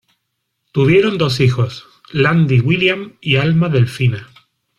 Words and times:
Tuvieron 0.71 1.19
dos 1.19 1.39
hijos: 1.41 1.85
Landi 2.11 2.59
William 2.59 3.17
y 3.21 3.35
Alma 3.35 3.69
Delfina. 3.69 4.27